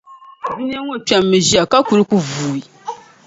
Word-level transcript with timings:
Dunia 0.51 0.79
ŋɔ 0.85 0.95
kpɛmmi 1.07 1.37
ʒiɛya, 1.47 1.69
ka 1.71 1.77
kul 1.87 2.01
ku 2.09 2.17
vuui. 2.29 2.59